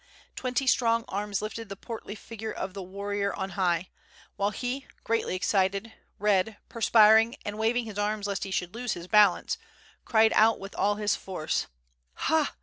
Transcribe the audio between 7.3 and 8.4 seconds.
and waving his arms